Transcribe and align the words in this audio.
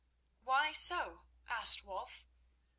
"Why 0.43 0.71
so?" 0.71 1.25
asked 1.47 1.85
Wulf. 1.85 2.25